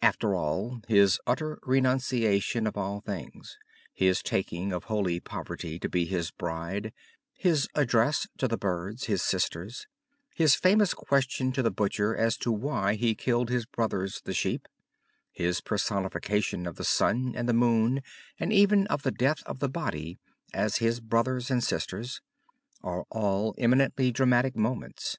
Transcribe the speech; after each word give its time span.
After 0.00 0.32
all, 0.36 0.80
his 0.86 1.18
utter 1.26 1.58
renunciation 1.64 2.68
of 2.68 2.76
all 2.76 3.00
things, 3.00 3.58
his 3.92 4.22
taking 4.22 4.72
of 4.72 4.84
holy 4.84 5.18
poverty 5.18 5.80
to 5.80 5.88
be 5.88 6.04
his 6.04 6.30
bride, 6.30 6.92
his 7.34 7.66
address 7.74 8.28
to 8.38 8.46
the 8.46 8.56
birds, 8.56 9.06
his 9.06 9.22
sisters, 9.22 9.88
his 10.36 10.54
famous 10.54 10.94
question 10.94 11.48
of 11.48 11.64
the 11.64 11.72
butcher 11.72 12.16
as 12.16 12.36
to 12.36 12.52
why 12.52 12.94
he 12.94 13.16
killed 13.16 13.50
his 13.50 13.66
brothers, 13.66 14.20
the 14.24 14.32
sheep, 14.32 14.68
his 15.32 15.60
personification 15.60 16.64
of 16.68 16.76
the 16.76 16.84
sun 16.84 17.32
and 17.34 17.48
the 17.48 17.52
moon 17.52 18.02
and 18.38 18.52
even 18.52 18.86
of 18.86 19.02
the 19.02 19.10
death 19.10 19.42
of 19.46 19.58
the 19.58 19.68
body 19.68 20.16
as 20.54 20.76
his 20.76 21.00
brothers 21.00 21.50
and 21.50 21.64
sisters, 21.64 22.20
are 22.84 23.04
all 23.10 23.52
eminently 23.58 24.12
dramatic 24.12 24.54
moments. 24.54 25.18